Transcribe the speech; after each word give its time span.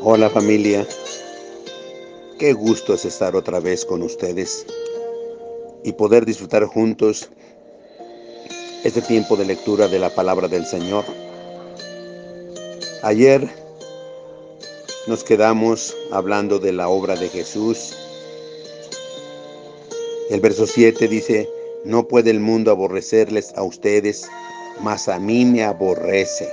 Hola 0.00 0.30
familia, 0.30 0.86
qué 2.38 2.52
gusto 2.52 2.94
es 2.94 3.04
estar 3.04 3.34
otra 3.34 3.58
vez 3.58 3.84
con 3.84 4.02
ustedes 4.02 4.64
y 5.82 5.90
poder 5.90 6.24
disfrutar 6.24 6.64
juntos 6.66 7.28
este 8.84 9.02
tiempo 9.02 9.36
de 9.36 9.44
lectura 9.44 9.88
de 9.88 9.98
la 9.98 10.10
palabra 10.10 10.46
del 10.46 10.66
Señor. 10.66 11.04
Ayer 13.02 13.48
nos 15.08 15.24
quedamos 15.24 15.96
hablando 16.12 16.60
de 16.60 16.72
la 16.72 16.88
obra 16.88 17.16
de 17.16 17.28
Jesús. 17.28 17.96
El 20.30 20.40
verso 20.40 20.68
7 20.68 21.08
dice, 21.08 21.50
no 21.84 22.06
puede 22.06 22.30
el 22.30 22.38
mundo 22.38 22.70
aborrecerles 22.70 23.52
a 23.56 23.64
ustedes, 23.64 24.28
mas 24.80 25.08
a 25.08 25.18
mí 25.18 25.44
me 25.44 25.64
aborrece. 25.64 26.48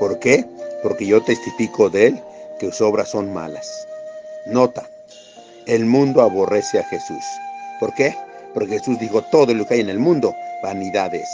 ¿Por 0.00 0.18
qué? 0.18 0.44
Porque 0.82 1.06
yo 1.06 1.22
testifico 1.22 1.88
de 1.88 2.08
él 2.08 2.22
que 2.58 2.66
sus 2.66 2.80
obras 2.80 3.08
son 3.10 3.32
malas. 3.32 3.86
Nota, 4.46 4.88
el 5.66 5.86
mundo 5.86 6.22
aborrece 6.22 6.78
a 6.78 6.84
Jesús. 6.84 7.24
¿Por 7.80 7.94
qué? 7.94 8.14
Porque 8.52 8.78
Jesús 8.78 8.98
dijo, 8.98 9.22
todo 9.22 9.52
lo 9.54 9.66
que 9.66 9.74
hay 9.74 9.80
en 9.80 9.88
el 9.88 9.98
mundo, 9.98 10.34
vanidad 10.62 11.14
es, 11.14 11.28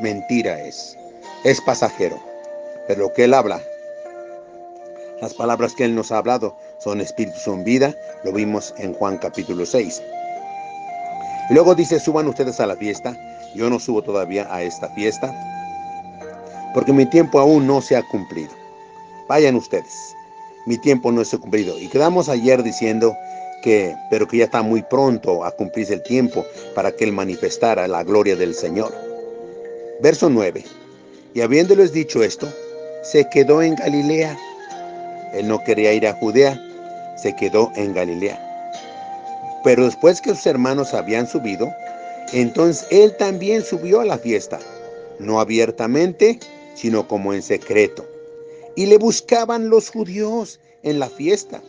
mentira 0.00 0.60
es, 0.60 0.96
es 1.44 1.60
pasajero. 1.60 2.18
Pero 2.86 3.02
lo 3.02 3.12
que 3.12 3.24
Él 3.24 3.34
habla, 3.34 3.60
las 5.20 5.34
palabras 5.34 5.74
que 5.74 5.84
Él 5.84 5.94
nos 5.94 6.12
ha 6.12 6.18
hablado 6.18 6.56
son 6.78 7.00
espíritu, 7.00 7.38
son 7.38 7.64
vida, 7.64 7.94
lo 8.24 8.32
vimos 8.32 8.74
en 8.78 8.94
Juan 8.94 9.18
capítulo 9.18 9.64
6. 9.64 10.02
Y 11.50 11.54
luego 11.54 11.74
dice, 11.74 12.00
suban 12.00 12.28
ustedes 12.28 12.60
a 12.60 12.66
la 12.66 12.76
fiesta, 12.76 13.16
yo 13.54 13.70
no 13.70 13.78
subo 13.78 14.02
todavía 14.02 14.52
a 14.52 14.62
esta 14.62 14.88
fiesta, 14.90 15.32
porque 16.74 16.92
mi 16.92 17.06
tiempo 17.06 17.38
aún 17.38 17.66
no 17.66 17.80
se 17.80 17.96
ha 17.96 18.02
cumplido. 18.02 18.52
Vayan 19.28 19.56
ustedes 19.56 20.14
mi 20.66 20.78
tiempo 20.78 21.10
no 21.12 21.22
es 21.22 21.30
cumplido. 21.30 21.78
Y 21.78 21.88
quedamos 21.88 22.28
ayer 22.28 22.62
diciendo 22.62 23.16
que, 23.62 23.94
pero 24.10 24.26
que 24.26 24.38
ya 24.38 24.44
está 24.44 24.62
muy 24.62 24.82
pronto 24.82 25.44
a 25.44 25.50
cumplirse 25.50 25.94
el 25.94 26.02
tiempo 26.02 26.44
para 26.74 26.92
que 26.92 27.04
Él 27.04 27.12
manifestara 27.12 27.88
la 27.88 28.04
gloria 28.04 28.36
del 28.36 28.54
Señor. 28.54 28.92
Verso 30.02 30.30
9. 30.30 30.64
Y 31.34 31.40
habiéndoles 31.42 31.92
dicho 31.92 32.22
esto, 32.22 32.48
se 33.02 33.28
quedó 33.30 33.62
en 33.62 33.74
Galilea. 33.76 34.36
Él 35.32 35.48
no 35.48 35.62
quería 35.64 35.92
ir 35.92 36.06
a 36.06 36.14
Judea, 36.14 36.60
se 37.16 37.34
quedó 37.36 37.70
en 37.76 37.94
Galilea. 37.94 38.38
Pero 39.62 39.84
después 39.84 40.20
que 40.20 40.30
sus 40.30 40.46
hermanos 40.46 40.94
habían 40.94 41.26
subido, 41.26 41.70
entonces 42.32 42.86
él 42.90 43.16
también 43.16 43.62
subió 43.62 44.00
a 44.00 44.04
la 44.04 44.18
fiesta, 44.18 44.58
no 45.18 45.40
abiertamente, 45.40 46.38
sino 46.74 47.06
como 47.06 47.34
en 47.34 47.42
secreto. 47.42 48.09
Y 48.76 48.86
le 48.86 48.98
buscaban 48.98 49.68
los 49.68 49.90
judíos 49.90 50.60
en 50.82 50.98
la 50.98 51.08
fiesta 51.08 51.62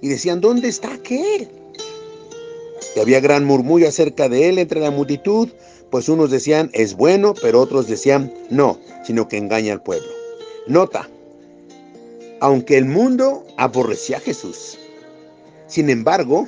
y 0.00 0.08
decían, 0.08 0.40
¿dónde 0.40 0.68
está 0.68 0.94
aquel? 0.94 1.48
Y 2.94 3.00
había 3.00 3.20
gran 3.20 3.44
murmullo 3.44 3.88
acerca 3.88 4.28
de 4.28 4.48
él 4.48 4.58
entre 4.58 4.80
la 4.80 4.90
multitud, 4.90 5.48
pues 5.90 6.08
unos 6.08 6.30
decían, 6.30 6.70
es 6.72 6.94
bueno, 6.94 7.34
pero 7.40 7.60
otros 7.60 7.86
decían, 7.86 8.32
no, 8.50 8.78
sino 9.04 9.28
que 9.28 9.36
engaña 9.36 9.72
al 9.72 9.82
pueblo. 9.82 10.08
Nota, 10.66 11.08
aunque 12.40 12.76
el 12.76 12.84
mundo 12.84 13.46
aborrecía 13.56 14.18
a 14.18 14.20
Jesús, 14.20 14.78
sin 15.66 15.90
embargo, 15.90 16.46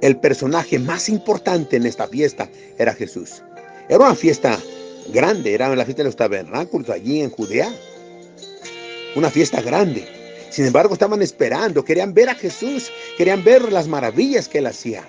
el 0.00 0.18
personaje 0.18 0.78
más 0.78 1.08
importante 1.08 1.76
en 1.76 1.86
esta 1.86 2.06
fiesta 2.08 2.48
era 2.78 2.94
Jesús. 2.94 3.42
Era 3.88 3.98
una 3.98 4.14
fiesta 4.14 4.58
grande, 5.12 5.54
era 5.54 5.74
la 5.74 5.84
fiesta 5.84 6.02
de 6.02 6.08
los 6.08 6.16
tabernáculos 6.16 6.90
allí 6.90 7.20
en 7.20 7.30
Judea 7.30 7.72
una 9.16 9.30
fiesta 9.30 9.60
grande. 9.60 10.06
Sin 10.50 10.66
embargo, 10.66 10.94
estaban 10.94 11.22
esperando, 11.22 11.84
querían 11.84 12.14
ver 12.14 12.28
a 12.28 12.34
Jesús, 12.34 12.92
querían 13.16 13.42
ver 13.42 13.72
las 13.72 13.88
maravillas 13.88 14.48
que 14.48 14.58
él 14.58 14.66
hacía. 14.66 15.02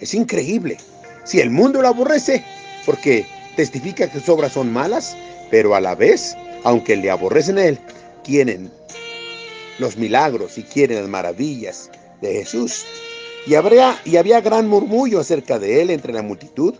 Es 0.00 0.14
increíble. 0.14 0.78
Si 1.24 1.40
el 1.40 1.50
mundo 1.50 1.80
lo 1.82 1.88
aborrece, 1.88 2.42
porque 2.84 3.24
testifica 3.56 4.10
que 4.10 4.18
sus 4.18 4.28
obras 4.30 4.52
son 4.52 4.72
malas, 4.72 5.16
pero 5.50 5.74
a 5.74 5.80
la 5.80 5.94
vez, 5.94 6.34
aunque 6.64 6.96
le 6.96 7.10
aborrecen 7.10 7.58
a 7.58 7.64
él, 7.66 7.78
quieren 8.24 8.70
los 9.78 9.96
milagros 9.96 10.58
y 10.58 10.62
quieren 10.62 10.98
las 10.98 11.08
maravillas 11.08 11.90
de 12.20 12.32
Jesús. 12.32 12.84
Y, 13.46 13.52
y 13.52 14.16
había 14.16 14.40
gran 14.40 14.66
murmullo 14.66 15.20
acerca 15.20 15.58
de 15.58 15.82
él 15.82 15.90
entre 15.90 16.12
la 16.12 16.22
multitud, 16.22 16.74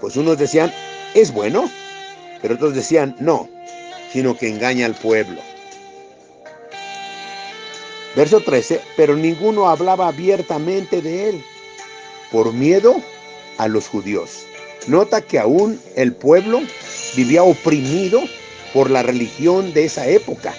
pues 0.00 0.16
unos 0.16 0.38
decían, 0.38 0.72
es 1.14 1.32
bueno, 1.32 1.70
pero 2.40 2.54
otros 2.54 2.74
decían, 2.74 3.16
no, 3.20 3.48
sino 4.12 4.36
que 4.36 4.48
engaña 4.48 4.86
al 4.86 4.94
pueblo. 4.94 5.40
Verso 8.14 8.40
13, 8.40 8.80
pero 8.96 9.16
ninguno 9.16 9.68
hablaba 9.68 10.08
abiertamente 10.08 11.00
de 11.00 11.30
él 11.30 11.44
por 12.30 12.52
miedo 12.52 12.96
a 13.56 13.68
los 13.68 13.88
judíos. 13.88 14.44
Nota 14.86 15.22
que 15.22 15.38
aún 15.38 15.80
el 15.96 16.12
pueblo 16.12 16.60
vivía 17.16 17.42
oprimido 17.42 18.22
por 18.74 18.90
la 18.90 19.02
religión 19.02 19.72
de 19.72 19.84
esa 19.84 20.06
época, 20.08 20.54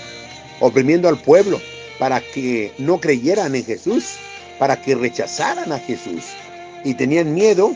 oprimiendo 0.61 1.09
al 1.09 1.17
pueblo 1.19 1.59
para 1.99 2.21
que 2.21 2.71
no 2.79 2.99
creyeran 2.99 3.55
en 3.55 3.65
Jesús, 3.65 4.15
para 4.57 4.81
que 4.81 4.95
rechazaran 4.95 5.71
a 5.71 5.79
Jesús. 5.79 6.23
Y 6.83 6.95
tenían 6.95 7.33
miedo, 7.33 7.75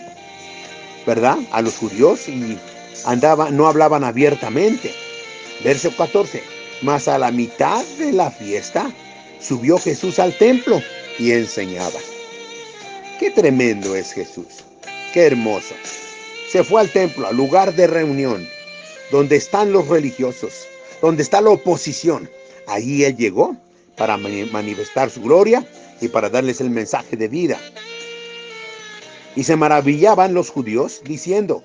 ¿verdad? 1.05 1.37
A 1.51 1.61
los 1.61 1.75
judíos 1.75 2.27
y 2.27 2.57
andaban, 3.05 3.55
no 3.55 3.67
hablaban 3.67 4.03
abiertamente. 4.03 4.93
Verso 5.63 5.95
14, 5.95 6.41
mas 6.81 7.07
a 7.07 7.17
la 7.17 7.31
mitad 7.31 7.83
de 7.99 8.11
la 8.11 8.31
fiesta 8.31 8.91
subió 9.39 9.77
Jesús 9.77 10.19
al 10.19 10.37
templo 10.37 10.81
y 11.19 11.31
enseñaba. 11.31 11.99
Qué 13.19 13.31
tremendo 13.31 13.95
es 13.95 14.13
Jesús, 14.13 14.63
qué 15.13 15.27
hermoso. 15.27 15.75
Se 16.51 16.63
fue 16.63 16.81
al 16.81 16.91
templo, 16.91 17.27
al 17.27 17.35
lugar 17.35 17.73
de 17.73 17.87
reunión, 17.87 18.47
donde 19.11 19.35
están 19.35 19.71
los 19.71 19.87
religiosos, 19.87 20.67
donde 21.01 21.23
está 21.23 21.41
la 21.41 21.49
oposición. 21.49 22.29
Allí 22.67 23.03
Él 23.03 23.17
llegó 23.17 23.55
para 23.97 24.17
manifestar 24.17 25.09
su 25.09 25.21
gloria 25.21 25.65
y 25.99 26.07
para 26.07 26.29
darles 26.29 26.61
el 26.61 26.69
mensaje 26.69 27.17
de 27.17 27.27
vida. 27.27 27.59
Y 29.35 29.43
se 29.43 29.55
maravillaban 29.55 30.33
los 30.33 30.49
judíos 30.49 31.01
diciendo, 31.03 31.63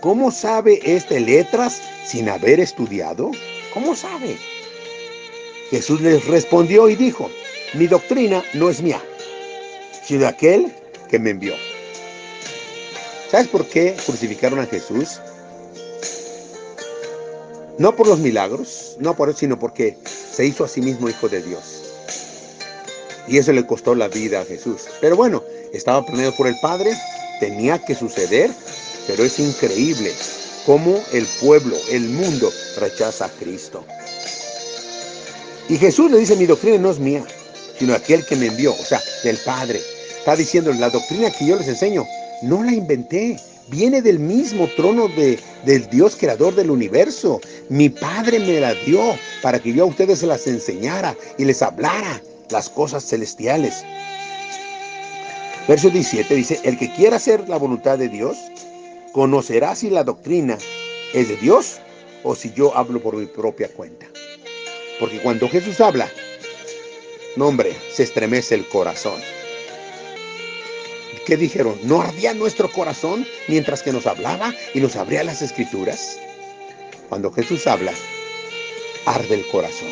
¿cómo 0.00 0.30
sabe 0.30 0.80
este 0.84 1.20
letras 1.20 1.82
sin 2.06 2.28
haber 2.28 2.60
estudiado? 2.60 3.30
¿Cómo 3.74 3.94
sabe? 3.96 4.36
Jesús 5.72 6.02
les 6.02 6.26
respondió 6.26 6.90
y 6.90 6.96
dijo, 6.96 7.30
mi 7.72 7.86
doctrina 7.86 8.44
no 8.52 8.68
es 8.68 8.82
mía, 8.82 9.02
sino 10.04 10.26
aquel 10.26 10.70
que 11.08 11.18
me 11.18 11.30
envió. 11.30 11.54
¿Sabes 13.30 13.48
por 13.48 13.64
qué 13.64 13.96
crucificaron 14.04 14.58
a 14.58 14.66
Jesús? 14.66 15.18
No 17.78 17.96
por 17.96 18.06
los 18.06 18.18
milagros, 18.18 18.96
no 18.98 19.16
por 19.16 19.30
eso, 19.30 19.38
sino 19.38 19.58
porque 19.58 19.96
se 20.04 20.44
hizo 20.44 20.62
a 20.64 20.68
sí 20.68 20.82
mismo 20.82 21.08
hijo 21.08 21.30
de 21.30 21.42
Dios. 21.42 21.82
Y 23.26 23.38
eso 23.38 23.54
le 23.54 23.66
costó 23.66 23.94
la 23.94 24.08
vida 24.08 24.42
a 24.42 24.44
Jesús. 24.44 24.82
Pero 25.00 25.16
bueno, 25.16 25.42
estaba 25.72 26.04
planeado 26.04 26.36
por 26.36 26.48
el 26.48 26.60
Padre, 26.60 26.92
tenía 27.40 27.82
que 27.82 27.94
suceder, 27.94 28.50
pero 29.06 29.24
es 29.24 29.38
increíble 29.38 30.12
cómo 30.66 31.02
el 31.14 31.26
pueblo, 31.40 31.78
el 31.90 32.10
mundo 32.10 32.52
rechaza 32.78 33.24
a 33.24 33.30
Cristo. 33.30 33.86
Y 35.68 35.76
Jesús 35.76 36.10
le 36.10 36.18
dice, 36.18 36.36
mi 36.36 36.46
doctrina 36.46 36.78
no 36.78 36.90
es 36.90 36.98
mía, 36.98 37.24
sino 37.78 37.94
aquel 37.94 38.24
que 38.26 38.36
me 38.36 38.46
envió, 38.46 38.72
o 38.72 38.84
sea, 38.84 39.00
del 39.24 39.38
Padre. 39.38 39.80
Está 40.18 40.36
diciendo, 40.36 40.72
la 40.72 40.90
doctrina 40.90 41.30
que 41.30 41.46
yo 41.46 41.56
les 41.56 41.68
enseño, 41.68 42.04
no 42.42 42.62
la 42.62 42.72
inventé, 42.72 43.38
viene 43.68 44.02
del 44.02 44.18
mismo 44.18 44.68
trono 44.76 45.08
de, 45.08 45.38
del 45.64 45.88
Dios 45.88 46.16
creador 46.16 46.54
del 46.54 46.70
universo. 46.70 47.40
Mi 47.68 47.88
Padre 47.88 48.38
me 48.40 48.60
la 48.60 48.74
dio 48.74 49.00
para 49.40 49.58
que 49.58 49.72
yo 49.72 49.84
a 49.84 49.86
ustedes 49.86 50.18
se 50.18 50.26
las 50.26 50.46
enseñara 50.46 51.16
y 51.38 51.44
les 51.44 51.62
hablara 51.62 52.20
las 52.50 52.68
cosas 52.68 53.04
celestiales. 53.04 53.84
Verso 55.68 55.90
17 55.90 56.34
dice, 56.34 56.60
el 56.64 56.76
que 56.76 56.92
quiera 56.92 57.16
hacer 57.16 57.48
la 57.48 57.56
voluntad 57.56 57.96
de 57.96 58.08
Dios, 58.08 58.36
conocerá 59.12 59.76
si 59.76 59.90
la 59.90 60.02
doctrina 60.02 60.58
es 61.14 61.28
de 61.28 61.36
Dios 61.36 61.78
o 62.24 62.34
si 62.34 62.52
yo 62.52 62.76
hablo 62.76 63.00
por 63.00 63.16
mi 63.16 63.26
propia 63.26 63.68
cuenta. 63.68 64.11
Porque 65.02 65.18
cuando 65.18 65.48
Jesús 65.48 65.80
habla, 65.80 66.08
no 67.34 67.48
hombre, 67.48 67.74
se 67.92 68.04
estremece 68.04 68.54
el 68.54 68.68
corazón. 68.68 69.20
¿Qué 71.26 71.36
dijeron? 71.36 71.76
¿No 71.82 72.00
ardía 72.00 72.34
nuestro 72.34 72.70
corazón 72.70 73.26
mientras 73.48 73.82
que 73.82 73.90
nos 73.90 74.06
hablaba 74.06 74.54
y 74.74 74.78
nos 74.78 74.94
abría 74.94 75.24
las 75.24 75.42
escrituras? 75.42 76.20
Cuando 77.08 77.32
Jesús 77.32 77.66
habla, 77.66 77.92
arde 79.04 79.34
el 79.34 79.46
corazón. 79.48 79.90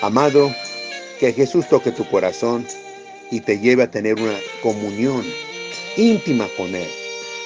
Amado, 0.00 0.50
que 1.20 1.34
Jesús 1.34 1.68
toque 1.68 1.92
tu 1.92 2.08
corazón 2.08 2.66
y 3.30 3.42
te 3.42 3.58
lleve 3.58 3.82
a 3.82 3.90
tener 3.90 4.14
una 4.14 4.38
comunión 4.62 5.26
íntima 5.98 6.48
con 6.56 6.74
Él, 6.74 6.88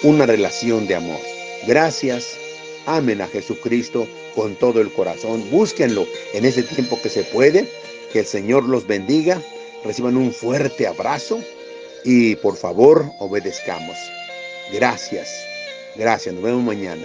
una 0.05 0.25
relación 0.25 0.87
de 0.87 0.95
amor. 0.95 1.19
Gracias 1.67 2.39
Amen 2.87 3.20
a 3.20 3.29
Jesucristo 3.29 4.06
con 4.34 4.56
todo 4.56 4.81
el 4.81 4.93
corazón. 4.93 5.49
Búsquenlo 5.50 6.06
en 6.32 6.44
ese 6.44 6.62
tiempo 6.62 6.99
que 7.02 7.08
se 7.08 7.25
puede 7.25 7.69
Que 8.12 8.20
el 8.20 8.26
Señor 8.26 8.64
los 8.64 8.87
bendiga, 8.87 9.40
reciban 9.84 10.17
un 10.17 10.32
fuerte 10.32 10.87
abrazo 10.87 11.40
y 12.05 12.37
por 12.37 12.56
favor 12.56 13.06
obedezcamos. 13.19 13.96
Gracias, 14.73 15.29
gracias, 15.96 16.34
nos 16.34 16.44
vemos 16.44 16.62
mañana. 16.62 17.05